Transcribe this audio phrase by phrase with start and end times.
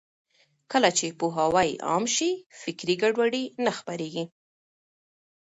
[0.71, 4.25] کله چې پوهاوی عام شي، فکري ګډوډي نه خپرېږي.